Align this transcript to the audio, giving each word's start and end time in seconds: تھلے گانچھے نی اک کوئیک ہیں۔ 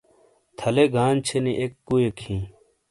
تھلے 0.57 0.85
گانچھے 0.95 1.37
نی 1.43 1.53
اک 1.61 1.73
کوئیک 1.87 2.17
ہیں۔ 2.25 2.43